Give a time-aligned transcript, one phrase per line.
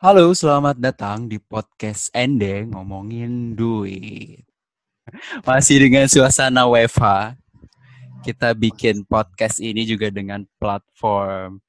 [0.00, 4.48] Halo, selamat datang di podcast Ende ngomongin duit.
[5.44, 7.36] Masih dengan suasana WFH.
[8.24, 11.60] Kita bikin podcast ini juga dengan platform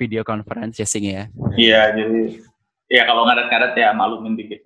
[0.00, 1.28] video conference ya Sing ya.
[1.60, 2.40] Iya, jadi
[2.88, 4.64] ya kalau ngadat-ngadat ya maklumin dikit.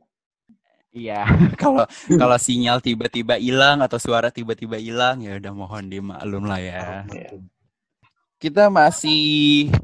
[0.94, 1.26] Iya,
[1.62, 7.02] kalau kalau sinyal tiba-tiba hilang atau suara tiba-tiba hilang ya udah mohon dimaklum lah ya.
[8.38, 9.74] Kita masih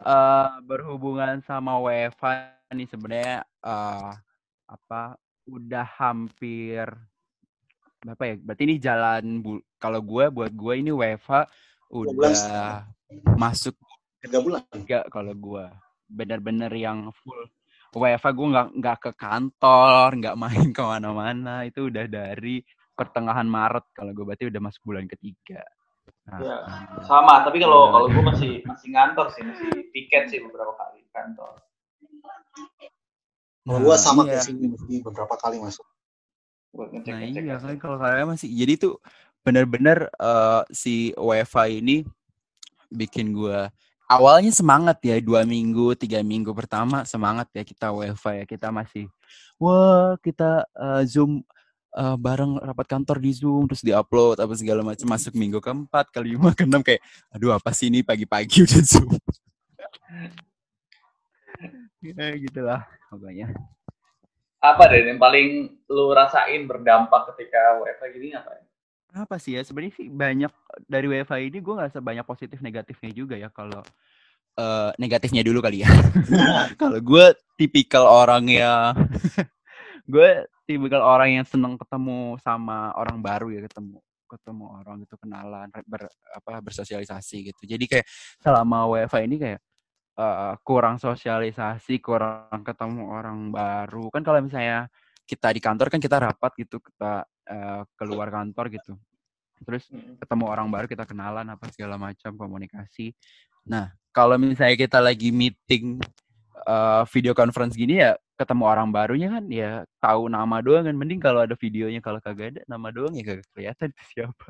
[0.00, 4.14] uh, berhubungan sama WFH nih sebenarnya uh,
[4.70, 5.18] apa
[5.50, 6.86] udah hampir
[8.00, 8.34] berapa ya?
[8.40, 11.30] Berarti ini jalan bu kalau gue buat gue ini WFH
[11.90, 12.86] udah
[13.36, 13.74] masuk
[14.22, 14.62] tiga bulan.
[14.72, 15.66] Enggak kalau gue
[16.10, 17.46] bener-bener yang full
[17.90, 21.66] WFH gue nggak nggak ke kantor, nggak main ke mana-mana.
[21.66, 22.62] Itu udah dari
[22.94, 25.66] pertengahan Maret kalau gue berarti udah masuk bulan ketiga.
[26.30, 26.56] Nah, ya,
[27.02, 27.42] sama.
[27.42, 31.58] Tapi kalau kalau gue masih masih ngantor sih, masih tiket sih beberapa kali kantor.
[33.66, 34.40] Nah, gua sama iya.
[34.40, 35.84] ke sini beberapa kali masuk.
[37.06, 39.02] Nah iya kan kalau saya masih jadi tuh
[39.42, 41.96] benar-benar uh, si WiFi ini
[42.94, 43.74] bikin gua
[44.10, 49.06] awalnya semangat ya dua minggu tiga minggu pertama semangat ya kita WiFi ya kita masih
[49.58, 51.42] wah kita uh, zoom
[51.94, 56.50] uh, bareng rapat kantor di zoom terus diupload apa segala macam masuk minggu keempat kelima
[56.58, 59.10] keenam kayak aduh apa sih ini pagi-pagi udah zoom
[62.02, 63.52] ya gitulah pokoknya.
[64.60, 68.62] Apa deh yang paling lu rasain berdampak ketika WFH gini apa ya?
[69.10, 69.62] apa sih ya?
[69.66, 70.52] Sebenarnya sih banyak
[70.86, 73.82] dari WFH ini gue nggak sebanyak positif negatifnya juga ya kalau
[74.60, 75.90] uh, negatifnya dulu kali ya.
[76.80, 77.26] Kalau gue
[77.58, 78.94] tipikal orang ya
[80.10, 80.28] gue
[80.66, 83.98] tipikal orang yang seneng ketemu sama orang baru ya ketemu
[84.30, 87.62] ketemu orang gitu kenalan ber, apa bersosialisasi gitu.
[87.66, 88.06] Jadi kayak
[88.38, 89.60] selama WFH ini kayak
[90.20, 94.12] uh, kurang sosialisasi, kurang ketemu orang baru.
[94.12, 94.92] Kan kalau misalnya
[95.24, 98.92] kita di kantor kan kita rapat gitu, kita uh, keluar kantor gitu.
[99.64, 99.88] Terus
[100.20, 103.16] ketemu orang baru, kita kenalan apa segala macam komunikasi.
[103.64, 106.00] Nah, kalau misalnya kita lagi meeting
[106.64, 111.20] uh, video conference gini ya ketemu orang barunya kan ya tahu nama doang kan mending
[111.20, 114.46] kalau ada videonya kalau kagak ada nama doang ya kagak kelihatan siapa.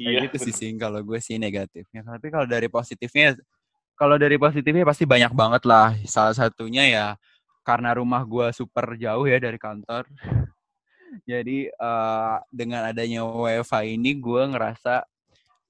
[0.00, 0.24] Iya.
[0.24, 2.00] Kayak gitu sih kalau gue sih negatifnya.
[2.04, 3.36] Tapi kalau dari positifnya
[3.96, 5.96] kalau dari positifnya pasti banyak banget lah.
[6.04, 7.06] Salah satunya ya
[7.66, 10.06] karena rumah gue super jauh ya dari kantor.
[11.30, 15.02] Jadi uh, dengan adanya WiFi ini gue ngerasa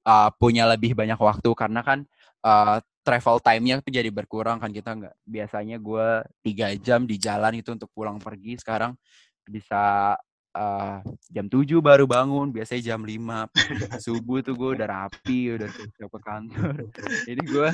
[0.04, 2.02] uh, punya lebih banyak waktu karena kan
[2.42, 7.54] uh, travel time-nya tuh jadi berkurang kan kita nggak biasanya gue tiga jam di jalan
[7.54, 8.98] itu untuk pulang pergi sekarang
[9.46, 10.18] bisa
[10.56, 10.98] uh,
[11.30, 16.20] jam 7 baru bangun, biasanya jam 5 subuh tuh gue udah rapi, udah siap ke
[16.24, 16.74] kantor.
[17.28, 17.68] Jadi gue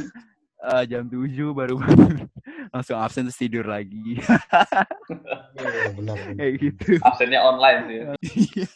[0.62, 2.30] uh, jam 7 baru bangun.
[2.74, 4.22] Langsung absen terus tidur lagi.
[5.52, 6.16] Ya, benar, benar.
[6.38, 6.90] kayak gitu.
[7.02, 7.98] Absennya online sih.
[8.56, 8.68] Iya.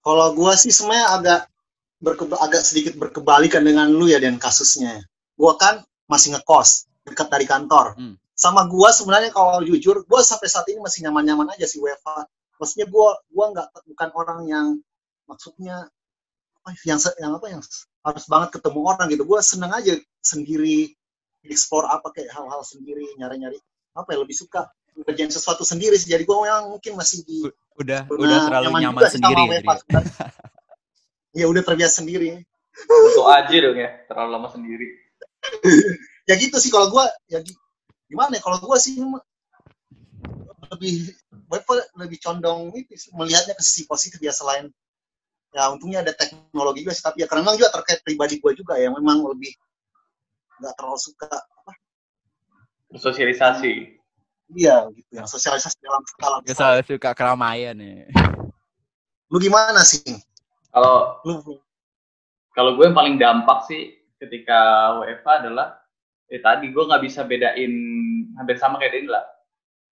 [0.00, 1.40] kalau gua sih sebenarnya agak
[2.00, 5.04] berkeba agak sedikit berkebalikan dengan lu ya dan kasusnya
[5.36, 7.96] gua kan masih ngekos dekat dari kantor.
[7.96, 8.16] Hmm.
[8.40, 12.24] sama gua sebenarnya kalau jujur gua sampai saat ini masih nyaman-nyaman aja sih WFH
[12.56, 14.66] maksudnya gua gua nggak bukan orang yang
[15.28, 15.92] maksudnya
[16.84, 17.60] yang yang apa yang
[18.04, 19.22] harus banget ketemu orang gitu.
[19.24, 20.92] Gue seneng aja sendiri
[21.44, 23.56] explore apa kayak hal-hal sendiri nyari-nyari
[23.96, 24.68] apa ya lebih suka
[25.06, 26.12] kerjain sesuatu sendiri sih.
[26.12, 27.46] Jadi gue memang mungkin masih di
[27.80, 29.60] udah udah terlalu nyaman, nyaman sendiri ya,
[31.32, 32.44] ya udah terbiasa sendiri.
[32.86, 34.88] Untuk aja dong ya terlalu lama sendiri.
[36.28, 37.42] Ya gitu sih kalau gue ya
[38.06, 39.02] gimana ya kalau gue sih
[40.70, 41.10] lebih
[41.98, 44.70] lebih condong itu melihatnya ke sisi positif ya selain
[45.50, 48.78] ya untungnya ada teknologi juga sih tapi ya karena memang juga terkait pribadi gue juga
[48.78, 49.50] ya memang lebih
[50.60, 51.72] nggak terlalu suka apa?
[52.94, 54.00] Sosialisasi.
[54.50, 56.54] Iya gitu yang sosialisasi dalam skala besar.
[56.58, 58.10] selalu suka keramaian nih
[59.30, 60.02] lu gimana sih
[60.74, 61.62] kalau lu
[62.50, 65.78] kalau gue yang paling dampak sih ketika WFA adalah
[66.26, 67.72] eh tadi gue nggak bisa bedain
[68.34, 69.22] hampir sama kayak Denny lah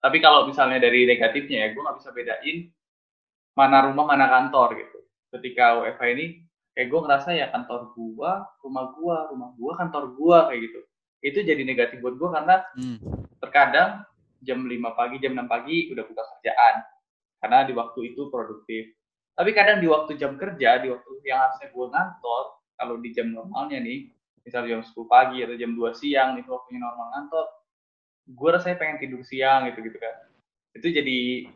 [0.03, 2.67] tapi kalau misalnya dari negatifnya ya gue nggak bisa bedain
[3.59, 4.99] mana rumah mana kantor gitu.
[5.35, 6.26] Ketika WFH ini
[6.78, 10.80] kayak gue ngerasa ya kantor gua, rumah gua, rumah gua, kantor gua kayak gitu.
[11.26, 12.98] Itu jadi negatif buat gua karena hmm.
[13.42, 14.06] terkadang
[14.46, 16.75] jam 5 pagi, jam 6 pagi udah buka kerjaan.
[17.42, 18.94] Karena di waktu itu produktif.
[19.34, 22.44] Tapi kadang di waktu jam kerja, di waktu yang harusnya gua ngantor,
[22.78, 24.14] kalau di jam normalnya nih,
[24.46, 27.46] misalnya jam 10 pagi atau jam 2 siang, itu waktunya normal ngantor,
[28.38, 30.14] gue rasanya pengen tidur siang gitu gitu kan.
[30.78, 31.50] Itu jadi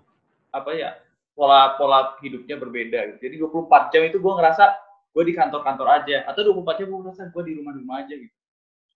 [0.50, 0.98] apa ya
[1.38, 3.18] pola pola hidupnya berbeda gitu.
[3.22, 6.24] Jadi 24 jam itu gue ngerasa gue di kantor-kantor aja.
[6.24, 8.36] Atau 24 jam gue ngerasa gue di rumah-rumah aja gitu.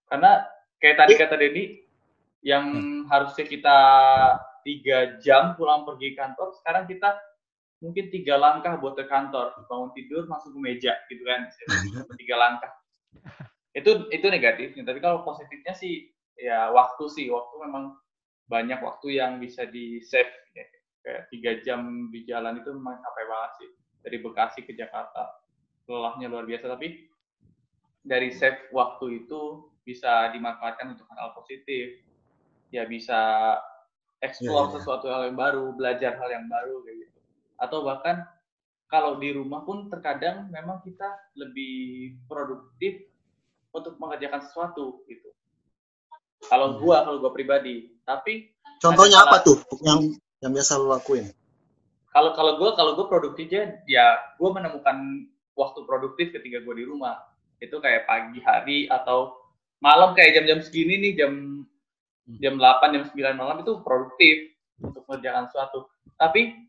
[0.08, 0.44] Karena
[0.80, 1.64] kayak tadi kata Denny
[2.40, 3.02] yang hmm.
[3.12, 3.78] harusnya kita
[4.66, 7.14] tiga jam pulang pergi kantor sekarang kita
[7.78, 9.52] mungkin tiga langkah buat ke kantor.
[9.68, 11.46] Bangun tidur masuk ke meja gitu kan.
[12.20, 12.72] Tiga langkah.
[13.76, 14.82] Itu itu negatifnya.
[14.88, 16.08] Tapi kalau positifnya sih
[16.40, 17.28] ya waktu sih.
[17.28, 17.94] Waktu memang
[18.48, 20.32] banyak waktu yang bisa di save.
[20.56, 20.64] Ya.
[21.06, 23.70] kayak tiga jam di jalan itu memang capek banget sih.
[24.02, 25.45] Dari Bekasi ke Jakarta
[25.86, 27.06] lelahnya luar biasa tapi
[28.06, 32.02] dari save waktu itu bisa dimanfaatkan untuk hal, positif.
[32.74, 33.54] Ya bisa
[34.18, 34.74] explore yeah, yeah.
[34.78, 37.18] sesuatu hal yang baru belajar hal yang baru kayak gitu.
[37.62, 38.26] Atau bahkan
[38.90, 41.06] kalau di rumah pun terkadang memang kita
[41.38, 43.06] lebih produktif
[43.70, 45.30] untuk mengerjakan sesuatu gitu.
[46.46, 48.50] Kalau gua kalau gua pribadi tapi
[48.82, 51.30] contohnya apa tuh yang yang biasa lo lakuin?
[52.16, 57.16] Kalau kalau gue kalau gue produktifnya ya gue menemukan waktu produktif ketika gue di rumah
[57.58, 59.32] itu kayak pagi hari atau
[59.80, 61.32] malam kayak jam-jam segini nih jam
[62.38, 64.52] jam 8 jam 9 malam itu produktif
[64.84, 65.88] untuk mengerjakan sesuatu
[66.20, 66.68] tapi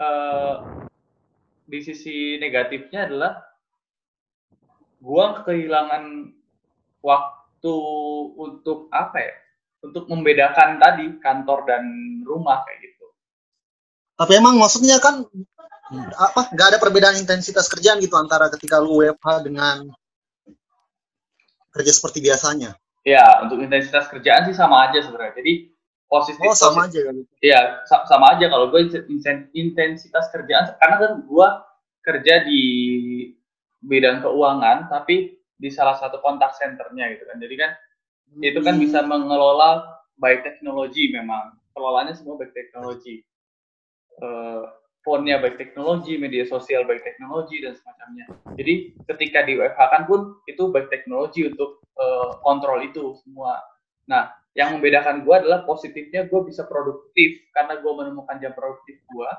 [0.00, 0.86] uh,
[1.66, 3.32] di sisi negatifnya adalah
[5.02, 6.32] gue kehilangan
[7.04, 7.76] waktu
[8.34, 9.34] untuk apa ya
[9.86, 11.84] untuk membedakan tadi kantor dan
[12.26, 13.06] rumah kayak gitu.
[14.16, 15.55] Tapi emang maksudnya kan hmm.
[16.18, 16.50] Apa?
[16.50, 19.86] Gak ada perbedaan intensitas kerjaan gitu antara ketika lu WFH dengan
[21.70, 22.74] kerja seperti biasanya.
[23.06, 25.38] Ya, untuk intensitas kerjaan sih sama aja sebenarnya.
[25.38, 25.70] Jadi
[26.10, 27.16] posisi Oh, sama aja kan.
[27.38, 28.82] Iya, sama aja kalau gue
[29.54, 31.48] intensitas kerjaan karena kan gue
[32.02, 32.62] kerja di
[33.82, 37.36] bidang keuangan tapi di salah satu kontak centernya gitu kan.
[37.38, 37.70] Jadi kan
[38.42, 43.22] itu kan bisa mengelola baik teknologi memang pengelolaannya semua baik teknologi
[44.24, 44.64] uh,
[45.06, 48.26] phone-nya baik teknologi media sosial baik teknologi dan semacamnya.
[48.58, 53.62] Jadi ketika di WFH kan pun itu baik teknologi untuk uh, kontrol itu semua.
[54.10, 59.30] Nah yang membedakan gue adalah positifnya gue bisa produktif karena gue menemukan jam produktif gue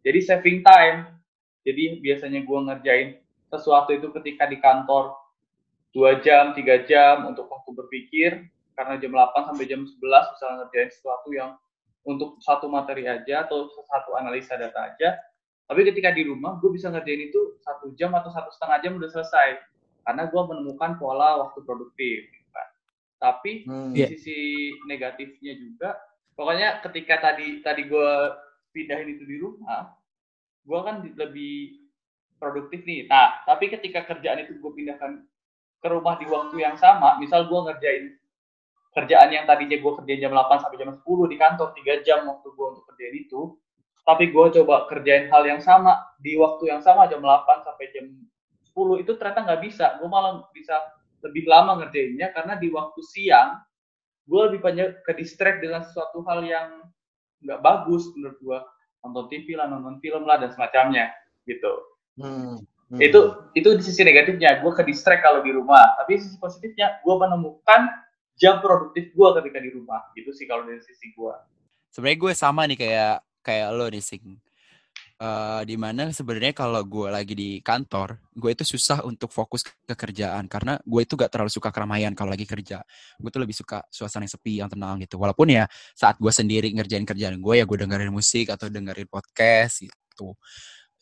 [0.00, 1.12] jadi saving time.
[1.60, 3.08] Jadi biasanya gue ngerjain
[3.52, 5.12] sesuatu itu ketika di kantor
[5.92, 8.30] dua jam, tiga jam untuk waktu berpikir.
[8.72, 11.52] Karena jam 8 sampai jam 11 bisa ngerjain sesuatu yang
[12.04, 15.20] untuk satu materi aja atau satu analisa data aja.
[15.70, 19.10] Tapi ketika di rumah, gue bisa ngerjain itu satu jam atau satu setengah jam udah
[19.10, 19.48] selesai.
[20.02, 22.26] Karena gue menemukan pola waktu produktif.
[22.26, 22.68] Gitu kan.
[23.20, 24.08] Tapi hmm, di yeah.
[24.10, 24.38] sisi
[24.90, 25.94] negatifnya juga,
[26.34, 28.12] pokoknya ketika tadi tadi gue
[28.74, 29.94] pindahin itu di rumah,
[30.66, 31.86] gue kan lebih
[32.40, 33.06] produktif nih.
[33.06, 35.22] Nah, tapi ketika kerjaan itu gue pindahkan
[35.80, 38.19] ke rumah di waktu yang sama, misal gue ngerjain
[38.90, 42.48] kerjaan yang tadinya gue kerjain jam 8 sampai jam 10 di kantor, 3 jam waktu
[42.50, 43.40] gue untuk kerjain itu,
[44.02, 48.06] tapi gue coba kerjain hal yang sama di waktu yang sama jam 8 sampai jam
[48.74, 49.98] 10 itu ternyata nggak bisa.
[50.02, 50.74] Gue malah bisa
[51.22, 53.60] lebih lama ngerjainnya karena di waktu siang
[54.26, 56.86] gue lebih banyak ke distract dengan sesuatu hal yang
[57.44, 58.58] nggak bagus menurut gue
[59.04, 61.12] nonton TV lah nonton film lah dan semacamnya
[61.44, 61.72] gitu
[62.20, 62.62] hmm.
[62.90, 62.98] Hmm.
[62.98, 65.94] Itu itu di sisi negatifnya, gue ke distract kalau di rumah.
[66.02, 67.86] Tapi sisi positifnya, gue menemukan
[68.40, 70.00] jam produktif gue ketika di rumah.
[70.16, 71.34] Gitu sih kalau dari sisi gue.
[71.92, 74.40] Sebenarnya gue sama nih kayak kayak lo nih sing.
[75.20, 79.92] Uh, di mana sebenarnya kalau gue lagi di kantor, gue itu susah untuk fokus ke
[79.92, 82.80] kerjaan karena gue itu gak terlalu suka keramaian kalau lagi kerja.
[83.20, 85.20] Gue tuh lebih suka suasana yang sepi, yang tenang gitu.
[85.20, 89.84] Walaupun ya saat gue sendiri ngerjain kerjaan gue ya gue dengerin musik atau dengerin podcast
[89.84, 90.32] gitu.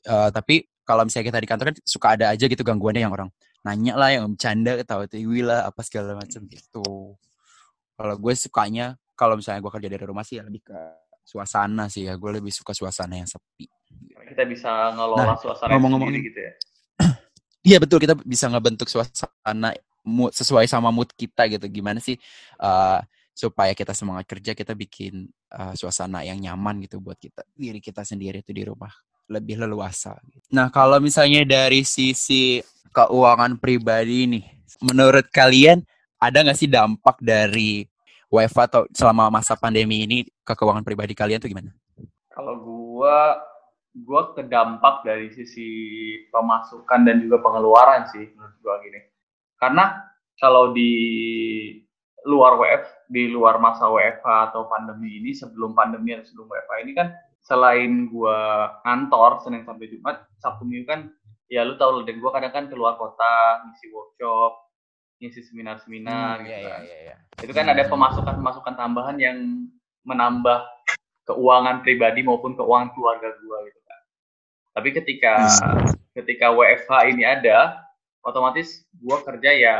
[0.02, 3.30] Uh, tapi kalau misalnya kita di kantor kan suka ada aja gitu gangguannya yang orang
[3.66, 7.14] nanya lah, yang bercanda, ketawa tiwi lah, apa segala macam gitu.
[7.98, 10.78] Kalau gue sukanya, kalau misalnya gue kerja dari rumah sih ya lebih ke
[11.26, 12.14] suasana sih ya.
[12.14, 13.66] Gue lebih suka suasana yang sepi.
[14.22, 16.52] Kita bisa ngelola nah, suasana ngomong -ngomong, gitu ya.
[17.68, 19.74] Iya betul, kita bisa ngebentuk suasana
[20.06, 21.66] mood, sesuai sama mood kita gitu.
[21.66, 22.14] Gimana sih
[22.62, 23.02] uh,
[23.34, 28.06] supaya kita semangat kerja, kita bikin uh, suasana yang nyaman gitu buat kita diri kita
[28.06, 28.94] sendiri itu di rumah
[29.28, 30.16] lebih leluasa.
[30.54, 32.64] Nah, kalau misalnya dari sisi
[32.94, 34.44] keuangan pribadi nih,
[34.80, 35.84] menurut kalian
[36.18, 37.86] ada nggak sih dampak dari
[38.28, 41.72] WFA atau selama masa pandemi ini ke keuangan pribadi kalian tuh gimana?
[42.28, 43.40] Kalau gua
[44.04, 45.68] gua terdampak dari sisi
[46.28, 49.00] pemasukan dan juga pengeluaran sih menurut gua gini.
[49.56, 49.96] Karena
[50.36, 50.92] kalau di
[52.28, 56.92] luar WF, di luar masa WFA atau pandemi ini sebelum pandemi atau sebelum WFA ini
[56.92, 57.08] kan
[57.40, 61.00] selain gua kantor Senin sampai Jumat, Sabtu Minggu kan
[61.48, 64.67] ya lu tau dan gua kadang kan keluar kota, ngisi workshop,
[65.18, 66.80] ngisi seminar-seminar hmm, gitu iya, kan.
[66.82, 67.16] Iya, iya.
[67.42, 69.38] Itu kan ada pemasukan-pemasukan tambahan yang
[70.06, 70.62] menambah
[71.26, 74.00] keuangan pribadi maupun keuangan keluarga gua gitu kan.
[74.78, 75.86] Tapi ketika hmm.
[76.22, 77.82] ketika WFH ini ada,
[78.22, 79.76] otomatis gua kerja ya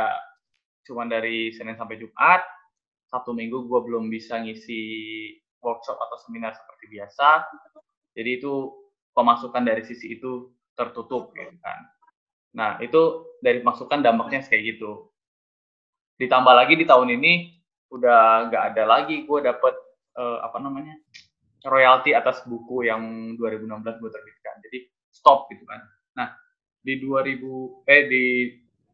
[0.89, 2.41] cuma dari Senin sampai Jumat,
[3.09, 4.81] satu minggu gue belum bisa ngisi
[5.61, 7.45] workshop atau seminar seperti biasa.
[8.17, 8.73] Jadi itu
[9.13, 11.79] pemasukan dari sisi itu tertutup gitu kan.
[12.57, 15.13] Nah, itu dari masukan dampaknya kayak gitu.
[16.19, 17.33] Ditambah lagi di tahun ini
[17.89, 19.73] udah nggak ada lagi gue dapet
[20.19, 20.93] uh, apa namanya
[21.65, 24.55] royalti atas buku yang 2016 gue terbitkan.
[24.67, 24.79] Jadi
[25.11, 25.79] stop gitu kan.
[26.15, 26.27] Nah,
[26.83, 28.25] di 2000 eh di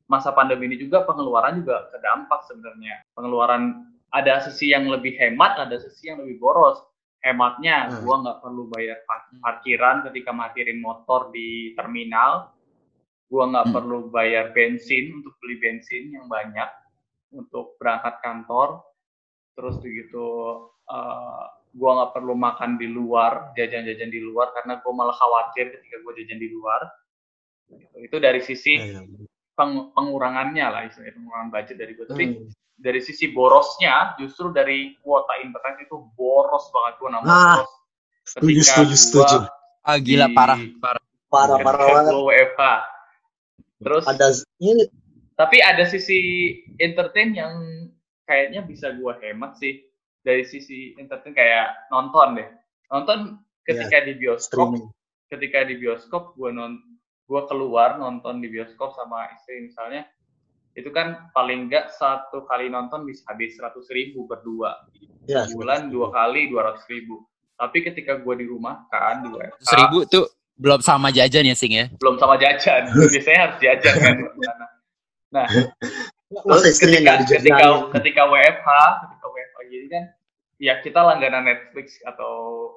[0.05, 3.05] masa pandemi ini juga pengeluaran juga terdampak sebenarnya.
[3.13, 6.82] Pengeluaran ada sisi yang lebih hemat, ada sisi yang lebih boros.
[7.25, 8.05] Hematnya, hmm.
[8.05, 9.01] gua nggak perlu bayar
[9.41, 12.53] parkiran ketika parkirin motor di terminal.
[13.34, 13.75] Gua nggak hmm.
[13.75, 16.70] perlu bayar bensin untuk beli bensin yang banyak
[17.35, 18.81] untuk berangkat kantor.
[19.55, 20.25] Terus begitu
[20.87, 25.99] uh, gua nggak perlu makan di luar, jajan-jajan di luar karena gua malah khawatir ketika
[26.01, 26.81] gua jajan di luar.
[27.99, 29.25] Itu dari sisi ya, ya.
[29.55, 32.05] Peng, pengurangannya lah, istilahnya pengurangan budget dari gue.
[32.11, 37.55] Tapi hmm dari sisi borosnya justru dari kuota internet itu boros banget gue namanya nah,
[37.63, 37.71] boros.
[38.25, 39.37] Setuju, setuju, setuju.
[39.85, 41.03] Ah, gila parah, parah.
[41.29, 42.13] Parah, parah banget.
[42.15, 42.63] WFH.
[43.85, 44.27] Terus ada
[44.63, 44.83] ini
[45.35, 47.53] tapi ada sisi entertain yang
[48.23, 49.83] kayaknya bisa gue hemat sih.
[50.25, 52.49] Dari sisi entertain kayak nonton deh.
[52.89, 53.19] Nonton
[53.67, 54.85] ketika yeah, di bioskop, streaming.
[55.29, 56.81] ketika di bioskop gue non
[57.25, 60.05] gue keluar nonton di bioskop sama istri misalnya
[60.77, 64.87] itu kan paling enggak satu kali nonton bisa habis seratus ribu berdua.
[65.29, 67.27] Ya, bulan dua kali dua ratus ribu.
[67.55, 70.25] Tapi ketika gue di rumah kan di WFH seribu tuh
[70.55, 71.85] belum sama jajan ya sing ya?
[71.99, 72.87] Belum sama jajan.
[73.13, 74.15] Biasanya harus jajan kan
[75.35, 75.47] nah
[76.47, 78.69] terus ketika ketika ketika WFH
[79.03, 80.03] ketika WFH gini kan
[80.59, 82.71] ya kita langganan Netflix atau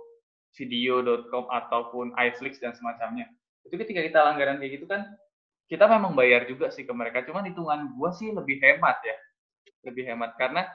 [0.59, 3.31] video.com ataupun iFlix dan semacamnya.
[3.63, 5.07] Itu ketika kita langganan kayak gitu kan
[5.71, 7.23] kita memang bayar juga sih ke mereka.
[7.23, 9.17] Cuman hitungan gue sih lebih hemat ya.
[9.87, 10.67] Lebih hemat karena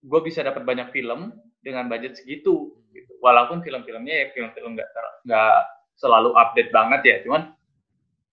[0.00, 3.12] gue bisa dapat banyak film dengan budget segitu gitu.
[3.20, 4.88] walaupun film-filmnya ya film-film nggak
[5.28, 5.56] nggak
[6.00, 7.16] selalu update banget ya.
[7.28, 7.52] Cuman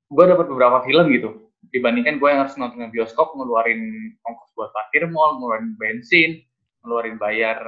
[0.07, 4.71] gue dapat beberapa film gitu dibandingkan gue yang harus nonton di bioskop ngeluarin ongkos buat
[4.71, 6.39] parkir mall ngeluarin bensin
[6.85, 7.59] ngeluarin bayar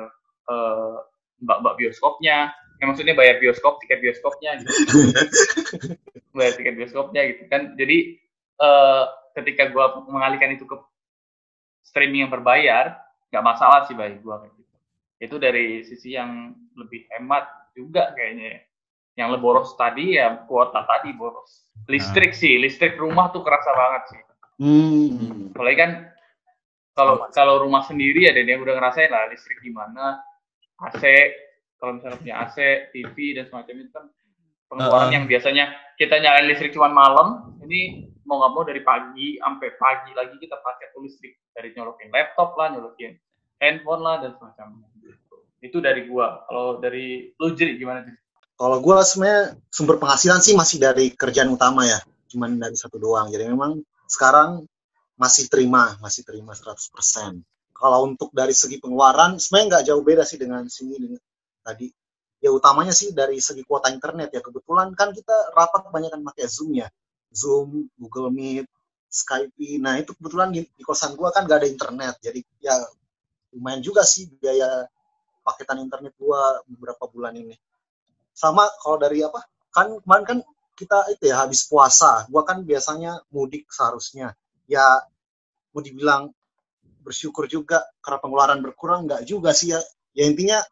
[0.47, 1.03] uh,
[1.43, 2.53] mbak-mbak bioskopnya.
[2.79, 4.71] Ya maksudnya bayar bioskop tiket bioskopnya gitu.
[6.37, 7.75] Bayar tiket bioskopnya gitu kan.
[7.75, 8.15] Jadi
[8.63, 9.03] uh,
[9.35, 10.79] ketika gue mengalihkan itu ke
[11.83, 12.95] streaming yang berbayar
[13.29, 14.75] nggak masalah sih bagi gue kayak gitu.
[15.19, 18.59] Itu dari sisi yang lebih hemat juga kayaknya ya.
[19.19, 22.39] Yang lebih boros tadi ya kuota tadi boros listrik nah.
[22.39, 24.21] sih listrik rumah tuh kerasa banget sih
[24.63, 25.51] hmm.
[25.51, 25.91] apalagi kan
[26.95, 30.23] kalau kalau rumah sendiri ya dan yang udah ngerasain lah listrik gimana
[30.79, 31.03] AC
[31.79, 32.57] kalau misalnya punya AC,
[32.91, 34.05] TV dan semacam itu kan
[34.67, 39.39] pengeluaran uh, yang biasanya kita nyalain listrik cuma malam, ini mau nggak mau dari pagi
[39.39, 43.15] sampai pagi lagi kita pakai listrik dari nyolokin laptop lah, nyolokin
[43.63, 44.91] handphone lah dan semacamnya.
[45.63, 46.43] Itu dari gua.
[46.51, 48.15] Kalau dari lu jadi gimana sih?
[48.59, 53.31] Kalau gua sebenarnya sumber penghasilan sih masih dari kerjaan utama ya, cuman dari satu doang.
[53.31, 54.67] Jadi memang sekarang
[55.15, 57.39] masih terima, masih terima 100%.
[57.71, 61.15] Kalau untuk dari segi pengeluaran, sebenarnya nggak jauh beda sih dengan sini
[61.63, 61.87] tadi.
[62.43, 64.43] Ya utamanya sih dari segi kuota internet ya.
[64.43, 66.91] Kebetulan kan kita rapat banyak kan pakai Zoom ya.
[67.31, 68.67] Zoom Google Meet
[69.07, 69.55] Skype.
[69.79, 72.19] Nah itu kebetulan di, di kosan gua kan gak ada internet.
[72.19, 72.75] Jadi ya
[73.55, 74.83] lumayan juga sih biaya
[75.47, 77.55] paketan internet gua beberapa bulan ini
[78.39, 79.43] sama kalau dari apa
[79.75, 80.39] kan kemarin kan
[80.79, 84.31] kita itu ya habis puasa gua kan biasanya mudik seharusnya
[84.63, 85.03] ya
[85.75, 86.31] mau dibilang
[87.03, 89.79] bersyukur juga karena pengeluaran berkurang nggak juga sih ya
[90.15, 90.63] ya intinya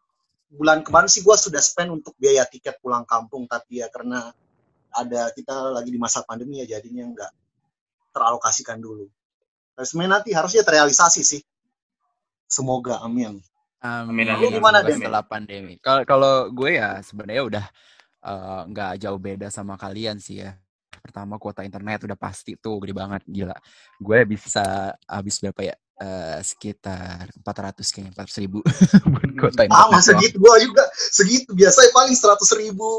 [0.48, 4.32] bulan kemarin sih gue sudah spend untuk biaya tiket pulang kampung tapi ya karena
[4.88, 7.32] ada kita lagi di masa pandemi ya jadinya nggak
[8.12, 9.06] teralokasikan dulu.
[9.76, 11.42] Dan sebenarnya nanti harusnya terrealisasi sih.
[12.48, 13.38] Semoga amin.
[13.78, 14.26] Amin.
[14.26, 15.78] amin, gimana deh setelah pandemi?
[15.78, 17.66] Kalau kalau gue ya sebenarnya udah
[18.26, 20.58] eh, nggak uh, jauh beda sama kalian sih ya.
[20.98, 23.54] Pertama kuota internet udah pasti tuh gede banget gila.
[24.02, 25.76] Gue bisa habis berapa ya?
[25.98, 28.58] uh, sekitar 400 kayaknya 400 ribu
[29.12, 29.74] buat kota ini.
[29.74, 32.90] Ah, segitu gua juga segitu biasanya paling 100 ribu.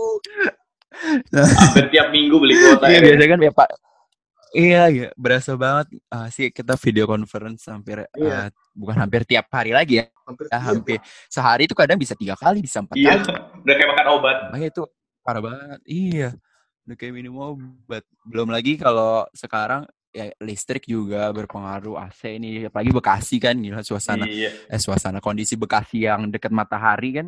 [1.60, 3.14] Hampir tiap minggu beli kuota iya, ya.
[3.14, 3.70] Biasanya kan ya Pak.
[4.50, 8.50] Iya, iya, berasa banget uh, sih kita video conference hampir iya.
[8.50, 10.06] uh, bukan hampir tiap hari lagi ya.
[10.26, 10.98] Hampir, uh, hampir
[11.30, 13.30] sehari itu kadang bisa tiga kali, bisa empat iya, kali.
[13.30, 14.38] Iya, udah kayak makan obat.
[14.50, 14.84] Makanya itu
[15.22, 15.80] parah banget.
[15.86, 16.30] Iya,
[16.90, 18.04] udah kayak minum obat.
[18.26, 24.26] Belum lagi kalau sekarang ya listrik juga berpengaruh AC ini apalagi Bekasi kan gila suasana
[24.26, 24.50] iya.
[24.66, 27.28] eh suasana kondisi Bekasi yang dekat matahari kan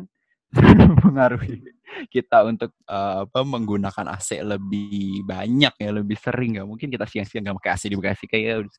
[0.90, 1.62] mempengaruhi
[2.08, 7.44] kita untuk uh, apa menggunakan AC lebih banyak ya lebih sering nggak mungkin kita siang-siang
[7.46, 8.74] nggak pakai AC di Bekasi kayak udah,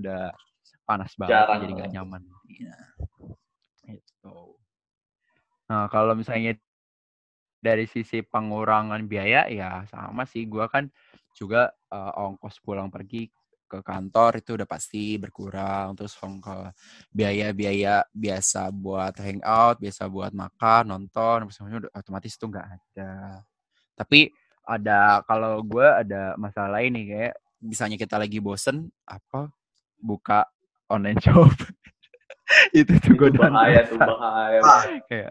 [0.00, 0.22] udah
[0.84, 1.60] panas banget Jarang.
[1.64, 2.76] jadi nggak nyaman ya.
[3.84, 4.56] gitu.
[5.64, 6.56] Nah, kalau misalnya
[7.64, 10.44] dari sisi pengurangan biaya ya sama sih.
[10.44, 10.92] Gua kan
[11.32, 13.32] juga uh, ongkos pulang pergi
[13.64, 15.96] ke kantor itu udah pasti berkurang.
[15.98, 16.70] Terus ongkos
[17.10, 23.42] biaya-biaya biasa buat hangout, biasa buat makan, nonton, semuanya otomatis itu nggak ada.
[23.98, 24.30] Tapi
[24.64, 29.52] ada kalau gue ada masalah ini kayak misalnya kita lagi bosen apa
[30.00, 30.48] buka
[30.88, 31.52] online shop.
[32.76, 34.60] Itu tuh gue bahaya tuh bahaya.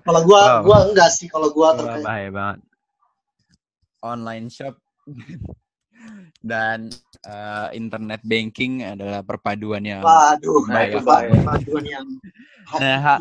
[0.01, 2.03] Kalau gue gue enggak sih kalau gue terkait.
[2.05, 2.59] bahaya banget.
[4.03, 4.75] Online shop
[6.43, 6.91] dan
[7.23, 10.99] uh, internet banking adalah perpaduan yang Waduh, bahaya.
[10.99, 12.07] perpaduan yang
[12.77, 13.15] nah, ha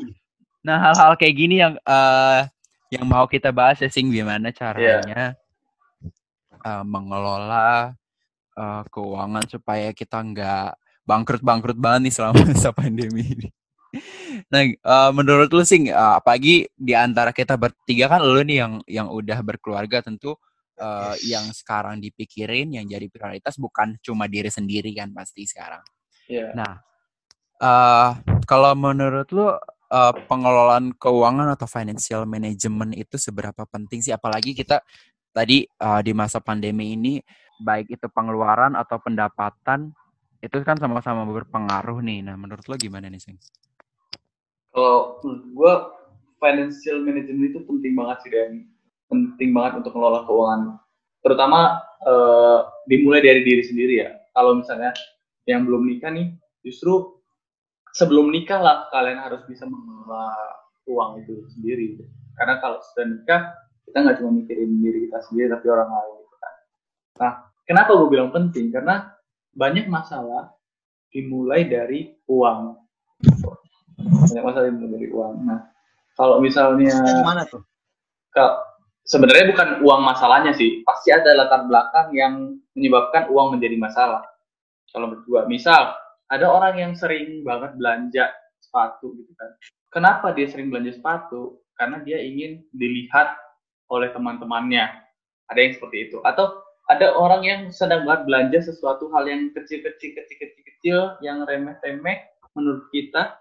[0.62, 2.46] nah hal-hal kayak gini yang uh,
[2.90, 5.32] yang mau kita bahas ya sing gimana caranya yeah
[6.64, 7.92] uh, mengelola
[8.56, 10.70] uh, keuangan supaya kita nggak
[11.02, 13.48] bangkrut-bangkrut banget nih selama masa pandemi ini.
[14.48, 18.72] Nah, uh, menurut lu sih, uh, apalagi di antara kita bertiga kan lu nih yang
[18.88, 20.38] yang udah berkeluarga tentu
[20.82, 25.82] uh, yang sekarang dipikirin yang jadi prioritas bukan cuma diri sendiri kan pasti sekarang.
[26.26, 26.50] Yeah.
[26.58, 26.82] Nah,
[27.62, 34.10] uh, kalau menurut lu uh, pengelolaan keuangan atau financial management itu seberapa penting sih?
[34.10, 34.82] Apalagi kita
[35.30, 37.22] tadi uh, di masa pandemi ini
[37.62, 39.94] baik itu pengeluaran atau pendapatan
[40.42, 42.26] itu kan sama-sama berpengaruh nih.
[42.26, 43.38] Nah, menurut lo gimana nih, Sing?
[44.74, 45.72] Kalau menurut gue
[46.42, 48.50] financial management itu penting banget sih dan
[49.12, 50.60] penting banget untuk mengelola keuangan.
[51.20, 51.60] Terutama
[52.08, 54.10] uh, dimulai dari diri sendiri ya.
[54.32, 54.96] Kalau misalnya
[55.44, 56.32] yang belum nikah nih,
[56.64, 57.20] justru
[57.92, 60.32] sebelum nikah lah kalian harus bisa mengelola
[60.88, 62.00] uang itu sendiri.
[62.32, 63.42] Karena kalau sudah nikah,
[63.86, 66.54] kita nggak cuma mikirin diri kita sendiri tapi orang lain gitu kan
[67.20, 67.32] nah
[67.68, 69.12] kenapa gue bilang penting karena
[69.52, 70.56] banyak masalah
[71.12, 72.60] dimulai dari uang
[74.32, 75.60] banyak masalah dimulai dari uang nah
[76.16, 77.60] kalau misalnya mana tuh
[78.32, 78.64] kalau
[79.12, 82.34] sebenarnya bukan uang masalahnya sih pasti ada latar belakang yang
[82.72, 84.24] menyebabkan uang menjadi masalah
[84.96, 85.92] kalau berdua misal
[86.32, 88.32] ada orang yang sering banget belanja
[88.64, 89.52] sepatu gitu kan
[89.92, 93.36] kenapa dia sering belanja sepatu karena dia ingin dilihat
[93.92, 94.88] oleh teman-temannya.
[95.52, 96.18] Ada yang seperti itu.
[96.24, 102.32] Atau ada orang yang sedang banget belanja sesuatu hal yang kecil-kecil, kecil-kecil, kecil, yang remeh-temeh
[102.56, 103.36] menurut kita,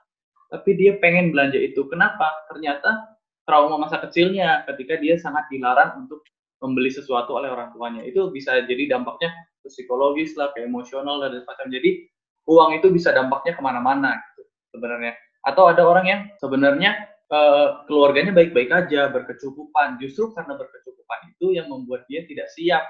[0.52, 1.88] tapi dia pengen belanja itu.
[1.88, 2.28] Kenapa?
[2.52, 3.11] Ternyata
[3.46, 6.22] trauma masa kecilnya ketika dia sangat dilarang untuk
[6.62, 8.02] membeli sesuatu oleh orang tuanya.
[8.06, 9.34] Itu bisa jadi dampaknya
[9.66, 11.68] psikologis lah, ke emosional dan semacam.
[11.74, 11.90] Jadi
[12.50, 14.42] uang itu bisa dampaknya ke mana-mana gitu,
[14.78, 15.14] sebenarnya.
[15.42, 19.98] Atau ada orang yang sebenarnya uh, keluarganya baik-baik aja, berkecukupan.
[19.98, 22.86] Justru karena berkecukupan itu yang membuat dia tidak siap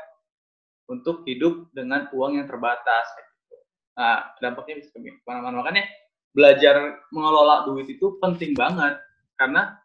[0.92, 3.08] untuk hidup dengan uang yang terbatas.
[3.16, 3.56] Gitu.
[3.96, 5.64] Nah, dampaknya bisa ke mana-mana.
[5.64, 5.88] Makanya
[6.32, 9.00] belajar mengelola duit itu penting banget
[9.36, 9.76] karena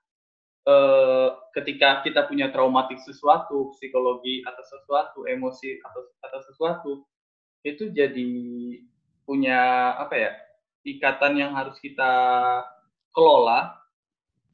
[0.67, 6.91] uh, ketika kita punya traumatik sesuatu, psikologi atau sesuatu, emosi atau atau sesuatu,
[7.63, 8.31] itu jadi
[9.27, 10.31] punya apa ya
[10.87, 12.07] ikatan yang harus kita
[13.11, 13.75] kelola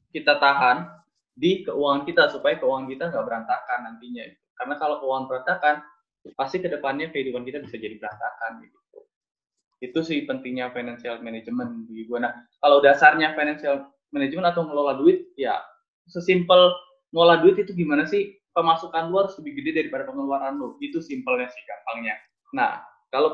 [0.09, 0.89] kita tahan
[1.33, 4.23] di keuangan kita supaya keuangan kita nggak berantakan nantinya.
[4.53, 5.75] Karena kalau keuangan berantakan,
[6.37, 8.77] pasti ke depannya kehidupan kita bisa jadi berantakan gitu.
[9.81, 12.19] Itu sih pentingnya financial management di gue.
[12.21, 15.57] Nah, kalau dasarnya financial management atau ngelola duit, ya
[16.09, 16.73] sesimpel
[17.13, 18.35] ngelola duit itu gimana sih?
[18.53, 20.77] Pemasukan lu harus lebih gede daripada pengeluaran lu.
[20.77, 22.15] Itu simpelnya sih gampangnya.
[22.53, 23.33] Nah, kalau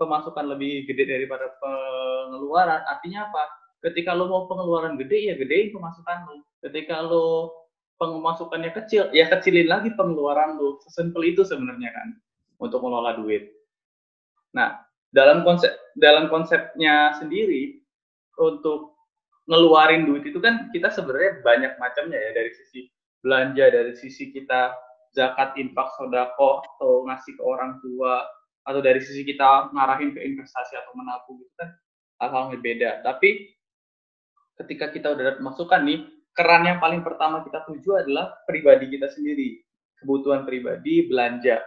[0.00, 3.44] pemasukan lebih gede daripada pengeluaran, artinya apa?
[3.84, 7.52] ketika lo mau pengeluaran gede ya gedein pemasukan lo ketika lo
[8.00, 12.16] pemasukannya kecil ya kecilin lagi pengeluaran lo sesimpel itu sebenarnya kan
[12.64, 13.52] untuk mengelola duit
[14.56, 14.80] nah
[15.12, 17.84] dalam konsep dalam konsepnya sendiri
[18.40, 18.93] untuk
[19.48, 22.88] ngeluarin duit itu kan kita sebenarnya banyak macamnya ya dari sisi
[23.20, 24.72] belanja dari sisi kita
[25.12, 28.24] zakat infak sodako atau ngasih ke orang tua
[28.64, 31.68] atau dari sisi kita ngarahin ke investasi atau menabung itu kan
[32.24, 33.54] hal-hal yang beda tapi
[34.60, 39.10] ketika kita udah dapat masukan nih, keran yang paling pertama kita tuju adalah pribadi kita
[39.10, 39.62] sendiri.
[39.98, 41.62] Kebutuhan pribadi, belanja.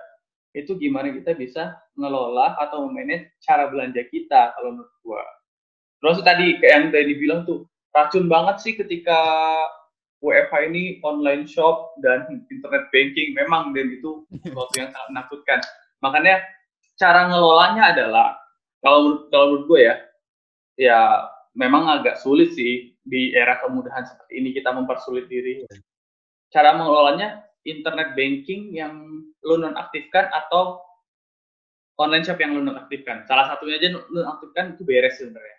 [0.56, 5.24] Itu gimana kita bisa ngelola atau memanage cara belanja kita kalau menurut gua.
[5.98, 9.18] Terus tadi kayak yang tadi bilang tuh, racun banget sih ketika
[10.22, 15.60] WFH ini online shop dan internet banking memang dan itu sesuatu yang sangat menakutkan.
[16.02, 16.42] Makanya
[16.98, 18.38] cara ngelolanya adalah
[18.82, 19.96] kalau kalau menurut gue ya,
[20.78, 21.00] ya
[21.58, 25.66] memang agak sulit sih di era kemudahan seperti ini kita mempersulit diri.
[26.54, 30.82] Cara mengelolanya internet banking yang lo nonaktifkan atau
[31.98, 33.26] online shop yang lo nonaktifkan.
[33.30, 35.58] Salah satunya aja nonaktifkan itu beres sebenarnya.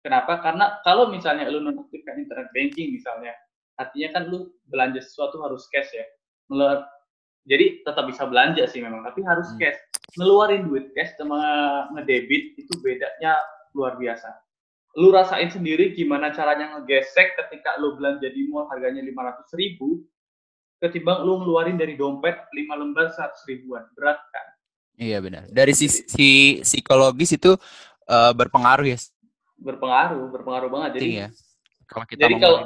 [0.00, 0.40] Kenapa?
[0.40, 3.36] Karena kalau misalnya lu nonaktifkan internet banking misalnya,
[3.76, 6.06] artinya kan lu belanja sesuatu harus cash ya.
[6.48, 6.80] Melur
[7.48, 9.60] jadi tetap bisa belanja sih memang, tapi harus hmm.
[9.60, 9.80] cash.
[10.16, 11.40] Ngeluarin duit cash sama
[11.96, 13.36] ngedebit itu bedanya
[13.76, 14.28] luar biasa.
[14.98, 20.02] Lu rasain sendiri gimana caranya ngegesek ketika lu belanja di mall harganya 500 ribu,
[20.82, 23.84] ketimbang lu ngeluarin dari dompet 5 lembar 100 ribuan.
[23.94, 24.46] Berat kan?
[25.00, 25.48] Iya benar.
[25.48, 27.54] Dari sisi psikologis itu
[28.10, 28.98] uh, berpengaruh ya
[29.60, 30.90] berpengaruh berpengaruh banget.
[30.98, 31.28] Jadi iya.
[31.86, 32.58] kalau kita jadi kalau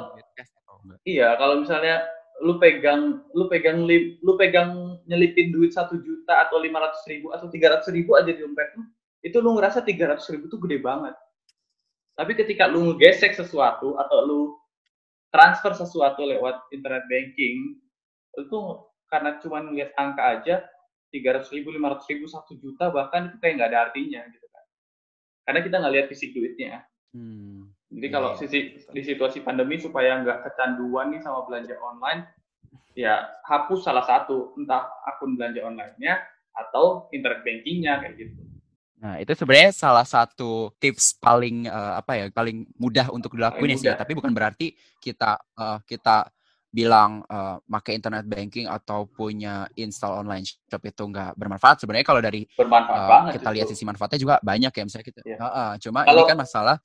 [1.03, 1.95] iya kalau misalnya
[2.43, 7.31] lu pegang lu pegang lip, lu pegang nyelipin duit satu juta atau lima ratus ribu
[7.31, 8.83] atau tiga ratus ribu aja di dompet lu
[9.25, 11.15] itu lu ngerasa tiga ratus ribu itu gede banget.
[12.15, 14.41] Tapi ketika lu ngegesek sesuatu atau lu
[15.33, 17.75] transfer sesuatu lewat internet banking
[18.39, 18.57] itu
[19.11, 20.55] karena cuma ngeliat angka aja
[21.11, 24.45] tiga ratus ribu lima ratus ribu satu juta bahkan itu kayak nggak ada artinya gitu
[25.45, 26.83] karena kita nggak lihat fisik duitnya.
[27.13, 27.71] Hmm.
[27.93, 28.39] Jadi kalau yeah.
[28.41, 32.27] sisi di situasi pandemi supaya nggak kecanduan nih sama belanja online,
[32.97, 36.19] ya hapus salah satu entah akun belanja online-nya
[36.51, 38.41] atau internet bankingnya kayak gitu.
[38.99, 43.79] Nah itu sebenarnya salah satu tips paling uh, apa ya paling mudah untuk dilakuin ya
[43.79, 43.91] sih.
[43.93, 46.34] Tapi bukan berarti kita uh, kita
[46.75, 51.79] bilang uh, pakai internet banking atau punya install online shop itu nggak bermanfaat.
[51.79, 55.39] Sebenarnya kalau dari uh, kita lihat sisi manfaatnya juga banyak ya misalnya kita yeah.
[55.39, 56.75] uh, uh, cuma kalau, ini kan masalah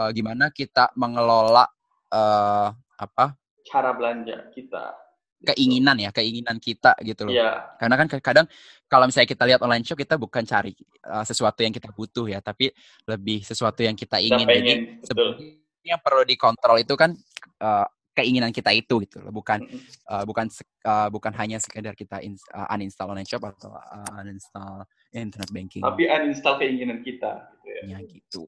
[0.00, 1.68] uh, gimana kita mengelola
[2.08, 3.36] uh, apa?
[3.68, 5.04] Cara belanja kita
[5.44, 7.36] keinginan ya keinginan kita gitu loh.
[7.36, 7.76] Yeah.
[7.76, 8.46] karena kan kadang
[8.88, 10.72] kalau misalnya kita lihat online shop kita bukan cari
[11.04, 12.72] uh, sesuatu yang kita butuh ya tapi
[13.04, 14.40] lebih sesuatu yang kita ingin.
[14.40, 15.46] Kita pengen, jadi
[15.84, 17.12] yang perlu dikontrol itu kan
[17.60, 19.34] uh, keinginan kita itu gitu loh.
[19.34, 19.66] Bukan
[20.08, 20.46] uh, bukan
[20.86, 25.82] uh, bukan hanya sekedar kita in, uh, uninstall online shop atau uh, uninstall internet banking.
[25.82, 28.42] Tapi uninstall keinginan kita gitu ya, ya gitu.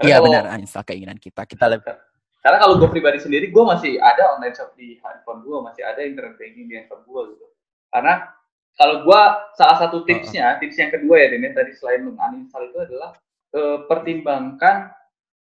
[0.00, 1.44] Iya benar uninstall keinginan kita.
[1.44, 1.92] Kita lebih
[2.46, 5.98] karena kalau gue pribadi sendiri gue masih ada online shop di handphone gue masih ada
[5.98, 7.46] internet banking di handphone gue gitu.
[7.90, 8.22] Karena
[8.78, 9.20] kalau gue
[9.58, 10.58] salah satu tipsnya uh -uh.
[10.62, 13.18] tips yang kedua ya ini tadi selain menguninstall itu adalah
[13.50, 14.94] uh, pertimbangkan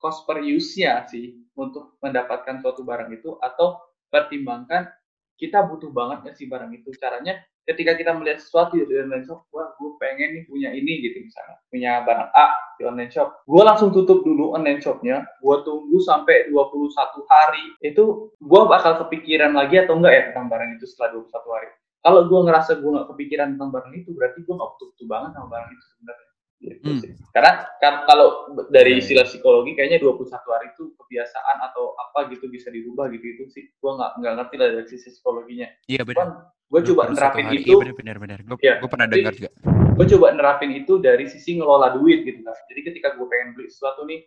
[0.03, 3.79] cost per use-nya sih untuk mendapatkan suatu barang itu atau
[4.11, 4.91] pertimbangkan
[5.39, 6.91] kita butuh banget sih barang itu?
[6.99, 11.23] Caranya ketika kita melihat sesuatu di online shop wah gue pengen nih punya ini gitu
[11.23, 11.57] misalnya.
[11.71, 12.47] Punya barang A
[12.79, 13.47] di online shop.
[13.47, 17.65] Gue langsung tutup dulu online shopnya gue tunggu sampai 21 hari.
[17.87, 21.69] Itu gue bakal kepikiran lagi atau enggak ya tentang barang itu setelah 21 hari?
[22.03, 25.47] Kalau gue ngerasa gue nggak kepikiran tentang barang itu berarti gue nggak butuh banget sama
[25.55, 26.32] barang itu sebenarnya
[26.63, 27.35] Gitu hmm.
[27.35, 29.03] Karena kan kalau dari iya, iya.
[29.03, 33.67] istilah psikologi kayaknya 21 hari itu kebiasaan atau apa gitu bisa dirubah gitu itu sih.
[33.83, 35.69] Gua nggak nggak ngerti lah dari sisi psikologinya.
[35.91, 36.55] Iya benar.
[36.73, 37.61] Gue coba nerapin hari.
[37.61, 37.77] itu.
[37.77, 38.39] Iya benar benar.
[38.47, 39.51] Gue ya, pernah dengar juga.
[39.93, 42.57] Gue coba nerapin itu dari sisi ngelola duit gitu kan.
[42.71, 44.25] Jadi ketika gue pengen beli sesuatu nih,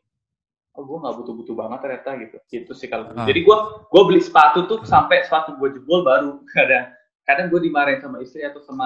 [0.77, 2.37] oh gue nggak butuh-butuh banget ternyata gitu.
[2.45, 3.09] Gitu sih kalau.
[3.17, 3.25] Ah.
[3.25, 3.57] Jadi gue
[3.89, 6.93] gue beli sepatu tuh sampai sepatu gue jebol baru ada
[7.25, 8.85] kadang gue dimarahin sama istri atau sama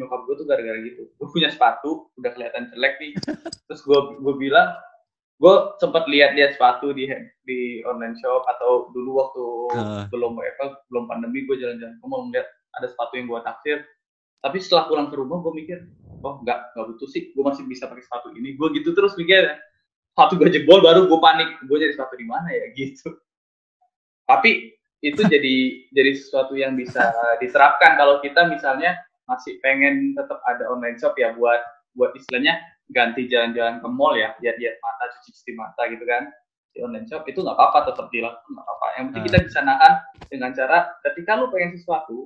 [0.00, 1.04] nyokap gue tuh gara-gara gitu.
[1.20, 3.12] Gue punya sepatu udah kelihatan jelek nih.
[3.68, 4.72] Terus gue gue bilang
[5.36, 7.12] gue sempat lihat-lihat sepatu di
[7.44, 9.44] di online shop atau dulu waktu
[9.76, 10.02] uh.
[10.08, 12.48] belum apa belum pandemi gue jalan-jalan gue mau ngeliat
[12.80, 13.78] ada sepatu yang gue taksir.
[14.40, 15.78] Tapi setelah pulang ke rumah gue mikir
[16.24, 17.36] oh nggak nggak butuh sih.
[17.36, 18.56] Gue masih bisa pakai sepatu ini.
[18.56, 19.44] Gue gitu terus mikir
[20.16, 21.60] sepatu gue jebol baru gue panik.
[21.68, 22.72] Gue jadi sepatu di mana ya?
[22.80, 23.12] Gitu.
[24.24, 24.72] Tapi
[25.04, 25.56] itu jadi
[25.92, 28.00] jadi sesuatu yang bisa diterapkan.
[28.00, 28.96] Kalau kita misalnya
[29.28, 31.60] masih pengen tetap ada online shop ya buat
[31.92, 32.56] buat istilahnya
[32.92, 36.28] ganti jalan-jalan ke mall ya lihat lihat mata cuci cuci mata gitu kan
[36.74, 38.86] di online shop itu nggak apa-apa tetap dilakukan nggak apa-apa.
[38.96, 39.92] Yang penting kita bisa nahan
[40.32, 42.18] dengan cara ketika lu pengen sesuatu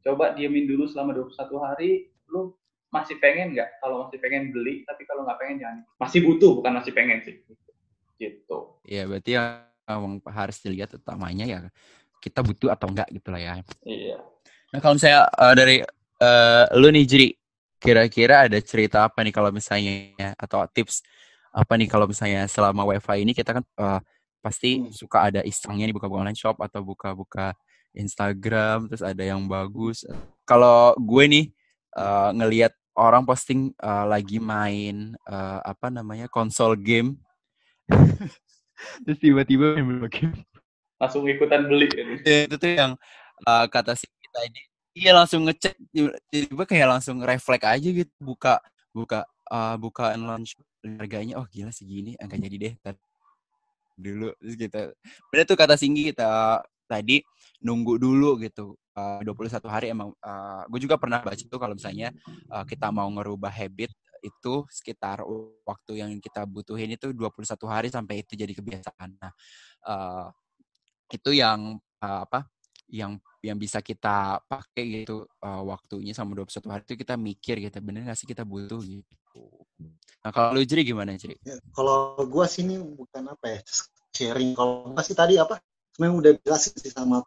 [0.00, 1.90] coba diemin dulu selama 21 hari
[2.30, 2.54] lu
[2.90, 3.70] masih pengen nggak?
[3.78, 7.38] Kalau masih pengen beli tapi kalau nggak pengen jangan masih butuh bukan masih pengen sih.
[8.20, 8.58] Gitu.
[8.84, 9.70] Iya berarti yang
[10.28, 11.58] harus dilihat utamanya ya
[12.20, 13.52] kita butuh atau enggak gitu lah ya.
[13.82, 14.16] Iya.
[14.70, 15.82] Nah kalau misalnya uh, dari
[16.20, 17.28] uh, lu nih Jiri,
[17.80, 21.02] kira-kira ada cerita apa nih kalau misalnya atau tips
[21.50, 23.98] apa nih kalau misalnya selama wifi ini kita kan uh,
[24.38, 24.94] pasti hmm.
[24.94, 27.56] suka ada isengnya nih buka-buka online shop atau buka-buka
[27.96, 30.06] Instagram terus ada yang bagus.
[30.46, 31.46] Kalau gue nih
[31.98, 37.16] uh, ngelihat orang posting uh, lagi main uh, apa namanya konsol game
[39.04, 40.36] terus tiba-tiba main game
[41.00, 41.88] langsung ikutan beli
[42.22, 42.92] ya, itu tuh yang
[43.48, 44.60] uh, kata si kita ini
[44.92, 48.60] iya langsung ngecek tiba-tiba kayak langsung refleks aja gitu buka
[48.92, 53.00] buka uh, buka launch harganya oh gila segini enggak jadi deh Tadi
[54.00, 54.80] dulu terus kita
[55.28, 56.60] benar tuh kata Singgi kita
[56.90, 57.22] tadi
[57.62, 58.74] nunggu dulu gitu.
[58.90, 62.10] Uh, 21 hari emang uh, gue juga pernah baca tuh kalau misalnya
[62.50, 65.24] uh, kita mau ngerubah habit itu sekitar
[65.64, 69.16] waktu yang kita butuhin itu 21 hari sampai itu jadi kebiasaan.
[69.16, 69.32] Nah,
[69.86, 70.26] uh,
[71.16, 72.46] itu yang uh, apa?
[72.90, 77.78] yang yang bisa kita pakai gitu uh, waktunya sama 21 hari itu kita mikir gitu
[77.80, 79.46] bener gak sih kita butuh gitu.
[80.26, 81.38] Nah kalau lu jadi gimana jadi?
[81.46, 83.58] Ya, kalau gua sini bukan apa ya
[84.12, 85.62] sharing kalau gua sih tadi apa
[85.94, 87.22] sebenarnya udah jelasin sih sama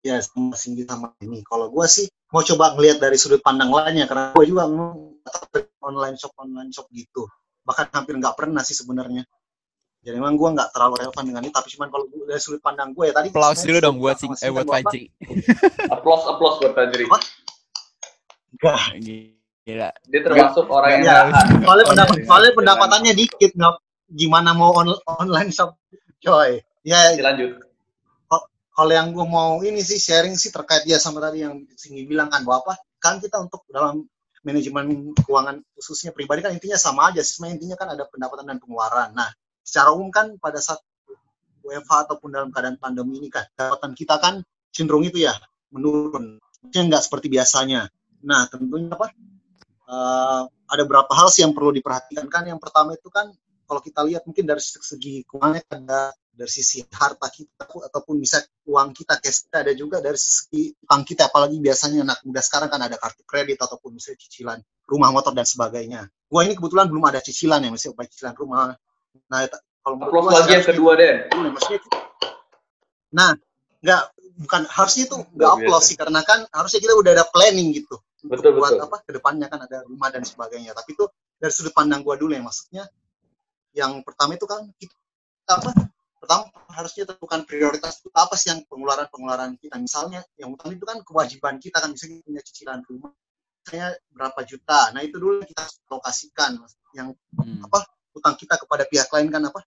[0.00, 1.42] ya sama Cindy sama ini.
[1.42, 4.64] Kalau gua sih mau coba ngelihat dari sudut pandang lainnya karena gua juga
[5.84, 7.28] online shop online shop gitu
[7.64, 9.24] bahkan hampir nggak pernah sih sebenarnya
[10.04, 13.08] jadi memang gue nggak terlalu relevan dengan ini tapi cuman kalau dari sudut pandang gue
[13.08, 15.08] ya tadi aplaus dulu dong buat sing eh buat Fajri
[15.94, 17.08] aplaus aplaus buat Fajri
[18.54, 18.80] enggak.
[19.64, 19.90] Gila.
[20.12, 20.76] Dia termasuk Gak.
[20.76, 21.16] orang yang ya,
[21.64, 23.74] soalnya pendapat soalnya pendapatannya dikit nggak
[24.12, 25.80] gimana mau on, online shop?
[26.20, 26.60] Coy.
[26.84, 27.64] Ya lanjut.
[28.74, 32.26] kalau yang gue mau ini sih sharing sih terkait ya sama tadi yang Singi bilang
[32.26, 32.74] kan bahwa apa?
[32.98, 34.02] Kan kita untuk dalam
[34.42, 37.38] manajemen keuangan khususnya pribadi kan intinya sama aja sih.
[37.46, 39.14] Intinya kan ada pendapatan dan pengeluaran.
[39.14, 39.30] Nah
[39.64, 40.84] secara umum kan pada saat
[41.64, 44.34] WFH ataupun dalam keadaan pandemi ini kan pendapatan kita kan
[44.68, 45.32] cenderung itu ya
[45.72, 46.38] menurun.
[46.38, 47.88] Maksudnya nggak seperti biasanya.
[48.22, 49.08] Nah tentunya apa?
[49.84, 52.44] Uh, ada beberapa hal sih yang perlu diperhatikan kan?
[52.44, 53.32] Yang pertama itu kan
[53.64, 58.90] kalau kita lihat mungkin dari segi keuangan ada dari sisi harta kita ataupun bisa uang
[58.90, 61.32] kita cash kita ada juga dari segi utang kita.
[61.32, 65.48] Apalagi biasanya anak muda sekarang kan ada kartu kredit ataupun misalnya cicilan rumah motor dan
[65.48, 66.08] sebagainya.
[66.28, 68.74] Gua ini kebetulan belum ada cicilan ya misalnya cicilan rumah
[69.30, 69.46] nah
[69.84, 71.80] kalau menurut gua lagi yang kedua deh maksudnya
[73.14, 73.30] nah
[73.84, 74.02] nggak
[74.34, 77.94] bukan harusnya itu nggak upload sih karena kan harusnya kita udah ada planning gitu.
[78.24, 78.86] Betul, buat betul.
[78.88, 80.72] apa ke depannya kan ada rumah dan sebagainya.
[80.72, 81.04] Tapi itu
[81.36, 82.88] dari sudut pandang gua dulu ya maksudnya
[83.76, 84.94] yang pertama itu kan kita
[85.50, 85.70] apa
[86.18, 89.76] pertama harusnya tentukan prioritas itu apa sih yang pengeluaran pengeluaran kita.
[89.76, 93.12] Misalnya yang utama itu kan kewajiban kita kan misalnya punya cicilan rumah
[93.62, 94.80] misalnya berapa juta.
[94.96, 96.58] Nah itu dulu kita alokasikan
[96.96, 97.68] yang hmm.
[97.68, 99.60] apa utang kita kepada pihak lain kan apa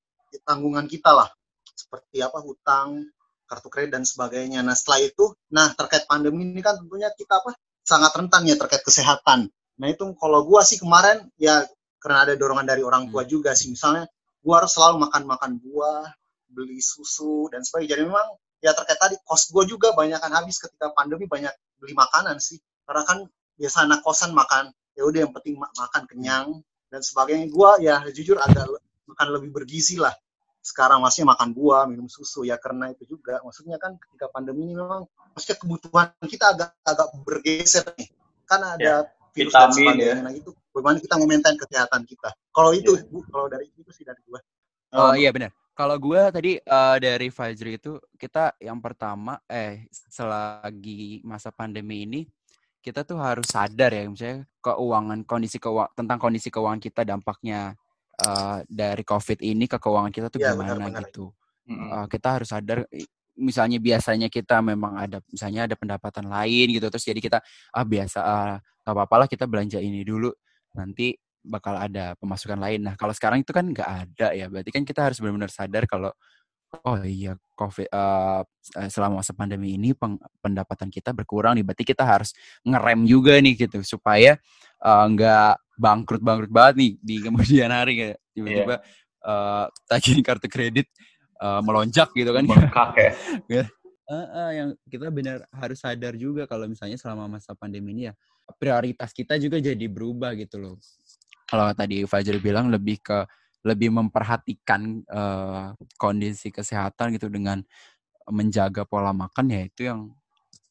[0.43, 1.29] tanggungan kita lah
[1.75, 3.07] seperti apa hutang
[3.47, 7.55] kartu kredit dan sebagainya nah setelah itu nah terkait pandemi ini kan tentunya kita apa
[7.83, 11.63] sangat rentan ya terkait kesehatan nah itu kalau gua sih kemarin ya
[12.01, 13.31] karena ada dorongan dari orang tua hmm.
[13.31, 14.09] juga sih misalnya
[14.41, 16.07] gua harus selalu makan makan buah
[16.51, 17.97] beli susu dan sebagainya.
[17.97, 18.27] Jadi memang
[18.63, 22.57] ya terkait tadi kos gue juga banyak kan habis ketika pandemi banyak beli makanan sih.
[22.87, 23.27] Karena kan
[23.59, 26.47] biasa anak kosan makan ya udah yang penting makan kenyang
[26.91, 27.47] dan sebagainya.
[27.51, 28.67] Gue ya jujur agak
[29.07, 30.13] makan lebih bergizi lah.
[30.59, 33.39] Sekarang masih makan buah, minum susu ya karena itu juga.
[33.43, 38.09] Maksudnya kan ketika pandemi ini memang maksudnya kebutuhan kita agak agak bergeser nih.
[38.47, 38.97] Kan ada ya,
[39.31, 40.07] virus vitamin, dan sebagainya.
[40.07, 40.15] Ya.
[40.23, 42.29] Nah itu bagaimana kita memaintain kesehatan kita.
[42.51, 43.03] Kalau itu, ya.
[43.31, 44.39] kalau dari itu sih dari gue.
[44.95, 45.51] Oh, oh iya benar.
[45.77, 52.25] Kalau gue tadi uh, dari Fajri itu kita yang pertama eh selagi masa pandemi ini
[52.87, 57.75] kita tuh harus sadar ya misalnya keuangan kondisi keuangan tentang kondisi keuangan kita dampaknya
[58.23, 61.35] uh, dari COVID ini ke keuangan kita tuh ya, gimana benar, gitu.
[61.67, 62.87] Uh, kita harus sadar
[63.35, 67.43] misalnya biasanya kita memang ada misalnya ada pendapatan lain gitu terus jadi kita
[67.75, 70.31] ah biasa ah, nggak uh, apa-apa lah kita belanja ini dulu
[70.79, 71.11] nanti
[71.47, 72.83] bakal ada pemasukan lain.
[72.83, 74.51] Nah, kalau sekarang itu kan nggak ada ya.
[74.51, 76.11] Berarti kan kita harus benar-benar sadar kalau
[76.83, 78.43] oh iya COVID uh,
[78.91, 81.65] selama masa pandemi ini peng, pendapatan kita berkurang nih.
[81.65, 84.37] Berarti kita harus ngerem juga nih gitu supaya
[84.85, 89.25] nggak uh, bangkrut bangkrut banget nih di kemudian hari kayak tiba-tiba yeah.
[89.25, 90.87] uh, tagihan kartu kredit
[91.41, 92.43] uh, melonjak gitu kan.
[92.45, 92.89] Bengkak
[93.49, 93.63] ya.
[94.07, 98.13] uh, uh, yang kita benar harus sadar juga kalau misalnya selama masa pandemi ini ya
[98.55, 100.75] prioritas kita juga jadi berubah gitu loh
[101.47, 103.23] kalau tadi Fajar bilang lebih ke
[103.65, 107.61] lebih memperhatikan uh, kondisi kesehatan gitu dengan
[108.27, 110.11] menjaga pola makan ya itu yang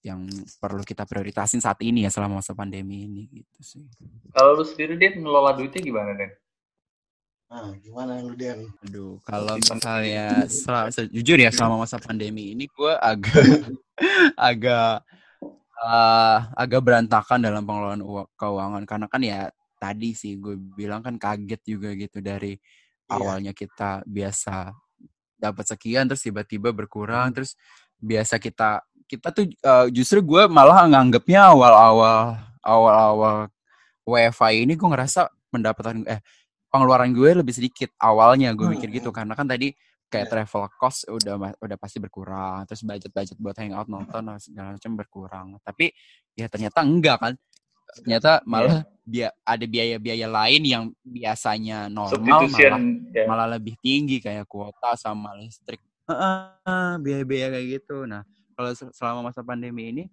[0.06, 0.22] yang
[0.62, 3.84] perlu kita prioritasin saat ini ya selama masa pandemi ini gitu sih.
[4.30, 6.30] Kalau lu sendiri dia ngelola duitnya gimana Den?
[7.50, 8.70] Nah, gimana lu Den?
[8.86, 13.66] Aduh, kalau misalnya sel jujur ya selama masa pandemi ini gue agak
[14.50, 15.02] agak
[15.82, 18.02] uh, agak berantakan dalam pengelolaan
[18.38, 23.12] keuangan karena kan ya tadi sih gue bilang kan kaget juga gitu dari iya.
[23.12, 24.72] awalnya kita biasa
[25.36, 27.34] dapat sekian terus tiba-tiba berkurang hmm.
[27.36, 27.54] terus
[28.00, 33.36] biasa kita kita tuh uh, justru gue malah nganggapnya awal-awal awal-awal
[34.02, 36.20] WiFi ini gue ngerasa pendapatan eh
[36.72, 39.16] pengeluaran gue lebih sedikit awalnya gue mikir gitu hmm.
[39.16, 39.70] karena kan tadi
[40.06, 40.32] kayak yeah.
[40.46, 45.90] travel cost udah udah pasti berkurang terus budget-budget buat hangout nonton segala macam berkurang tapi
[46.38, 47.32] ya ternyata enggak kan
[47.94, 52.82] ternyata malah yeah dia ada biaya-biaya lain yang biasanya normal malah
[53.14, 53.26] yeah.
[53.30, 55.78] malah lebih tinggi kayak kuota sama listrik
[56.98, 58.26] biaya-biaya kayak gitu nah
[58.58, 60.04] kalau selama masa pandemi ini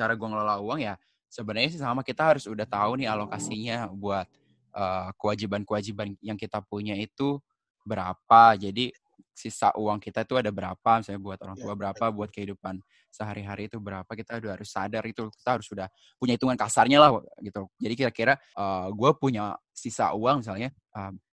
[0.00, 0.96] cara gue ngelola uang ya
[1.28, 4.24] sebenarnya sih sama kita harus udah tahu nih alokasinya buat
[4.72, 7.36] uh, kewajiban-kewajiban yang kita punya itu
[7.84, 8.56] berapa.
[8.56, 8.92] Jadi
[9.36, 12.80] sisa uang kita itu ada berapa, misalnya buat orang tua ya, berapa, buat kehidupan
[13.12, 17.20] sehari-hari itu berapa, kita udah harus sadar itu kita harus sudah punya hitungan kasarnya lah
[17.44, 17.68] gitu.
[17.76, 20.72] Jadi kira-kira uh, gue punya sisa uang misalnya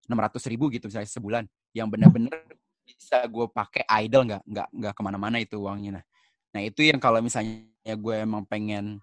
[0.03, 2.43] enam uh, ratus ribu gitu misalnya sebulan, yang benar-benar
[2.83, 6.03] bisa gue pakai idle nggak nggak nggak ke mana-mana itu uangnya.
[6.03, 6.03] Nah,
[6.51, 8.99] nah itu yang kalau misalnya gue emang pengen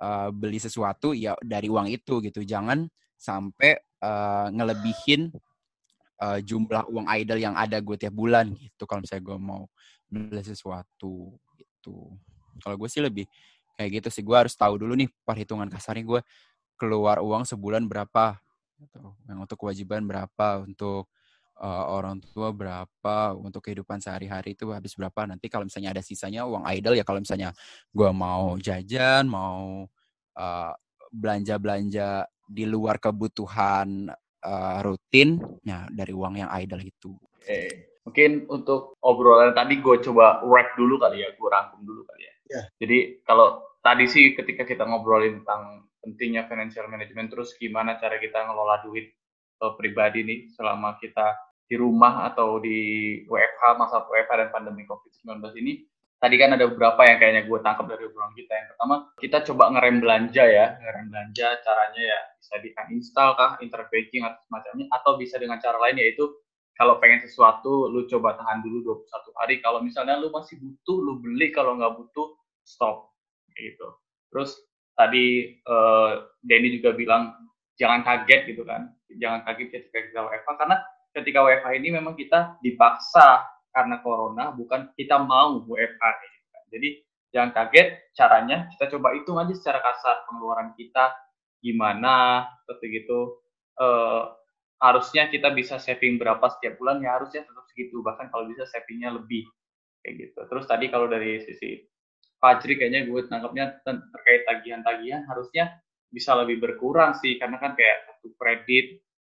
[0.00, 2.88] uh, beli sesuatu ya dari uang itu gitu, jangan
[3.20, 5.36] sampai uh, ngelebihin
[6.22, 9.62] uh, jumlah uang idle yang ada gue tiap bulan gitu kalau misalnya gue mau
[10.08, 12.12] beli sesuatu gitu
[12.62, 13.26] kalau gue sih lebih
[13.78, 16.20] kayak gitu sih gue harus tahu dulu nih perhitungan kasarnya gue
[16.74, 18.38] keluar uang sebulan berapa
[18.78, 19.14] gitu.
[19.30, 21.10] yang untuk kewajiban berapa untuk
[21.58, 26.46] uh, orang tua berapa untuk kehidupan sehari-hari itu habis berapa nanti kalau misalnya ada sisanya
[26.46, 27.54] uang idle ya kalau misalnya
[27.90, 29.86] gue mau jajan mau
[30.38, 30.72] uh,
[31.14, 34.08] belanja-belanja di luar kebutuhan
[34.44, 37.14] uh, rutin ya dari uang yang idle itu.
[37.38, 37.88] Oke.
[38.08, 42.34] Mungkin untuk obrolan tadi gue coba wrap dulu kali ya, gue rangkum dulu kali ya.
[42.48, 42.64] Yeah.
[42.80, 42.98] Jadi
[43.28, 48.80] kalau tadi sih ketika kita ngobrolin tentang pentingnya financial management, terus gimana cara kita ngelola
[48.80, 49.12] duit
[49.60, 51.36] uh, pribadi nih selama kita
[51.68, 55.84] di rumah atau di WFH, masa WFH dan pandemi COVID-19 ini,
[56.18, 58.52] tadi kan ada beberapa yang kayaknya gue tangkap dari obrolan kita.
[58.54, 60.66] Yang pertama, kita coba ngerem belanja ya.
[60.82, 64.86] Ngerem belanja caranya ya bisa di uninstall kah, internet atau semacamnya.
[64.90, 66.26] Atau bisa dengan cara lain yaitu
[66.78, 69.54] kalau pengen sesuatu, lu coba tahan dulu 21 hari.
[69.58, 71.50] Kalau misalnya lu masih butuh, lu beli.
[71.50, 73.14] Kalau nggak butuh, stop.
[73.58, 73.88] Gitu.
[74.30, 74.54] Terus
[74.94, 77.34] tadi uh, Denny juga bilang
[77.78, 78.94] jangan kaget gitu kan.
[79.10, 80.50] Jangan kaget ketika kita WFH.
[80.54, 80.76] Karena
[81.18, 83.42] ketika WFH ini memang kita dipaksa
[83.78, 85.62] karena corona, bukan kita mau.
[85.62, 86.64] Gitu kan.
[86.74, 86.88] Jadi
[87.30, 87.88] jangan kaget
[88.18, 91.14] caranya, kita coba hitung aja secara kasar pengeluaran kita
[91.62, 93.38] gimana, seperti gitu.
[93.78, 94.34] Uh,
[94.82, 98.02] harusnya kita bisa saving berapa setiap bulan, ya harusnya tetap segitu.
[98.02, 99.46] Bahkan kalau bisa savingnya lebih.
[100.02, 100.40] Kayak gitu.
[100.50, 101.86] Terus tadi kalau dari sisi
[102.38, 105.74] Fajri kayaknya gue tangkapnya terkait tagihan-tagihan harusnya
[106.08, 108.86] bisa lebih berkurang sih karena kan kayak kartu kredit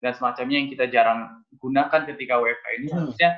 [0.05, 2.96] dan semacamnya yang kita jarang gunakan ketika WFH ini hmm.
[3.00, 3.31] harusnya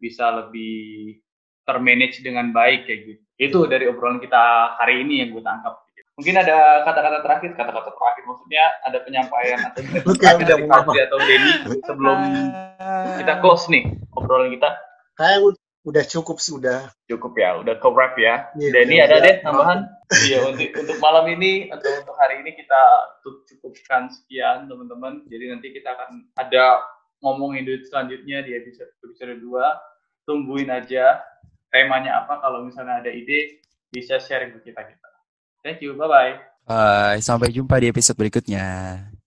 [0.00, 1.20] bisa lebih
[1.68, 3.22] termanage dengan baik kayak gitu.
[3.40, 5.78] Itu dari obrolan kita hari ini yang gue tangkap.
[6.20, 9.80] Mungkin ada kata-kata terakhir, kata-kata terakhir maksudnya ada penyampaian atau
[10.20, 11.50] terakhir dari Fadli atau Denny
[11.88, 12.18] sebelum
[13.24, 14.68] kita close nih obrolan kita.
[15.16, 15.56] Kayak
[15.88, 16.92] udah cukup sih udah.
[17.08, 18.52] Cukup ya, udah ke wrap ya.
[18.52, 19.88] Yeah, Denny ada deh tambahan?
[20.28, 22.82] Iya untuk untuk malam ini atau untuk hari ini kita
[23.24, 25.24] cukupkan sekian teman-teman.
[25.24, 26.84] Jadi nanti kita akan ada
[27.20, 31.20] ngomongin duit selanjutnya di episode episode 2 tungguin aja
[31.70, 35.10] temanya apa kalau misalnya ada ide bisa sharing ke kita kita.
[35.60, 36.34] Thank you, bye bye.
[36.64, 39.19] Bye, sampai jumpa di episode berikutnya.